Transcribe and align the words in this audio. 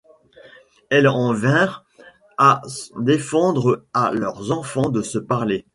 Elles 0.89 1.07
en 1.07 1.31
vinrent 1.31 1.85
à 2.39 2.63
défendre 2.97 3.85
à 3.93 4.11
leurs 4.11 4.51
enfants 4.51 4.89
de 4.89 5.03
se 5.03 5.19
parler. 5.19 5.67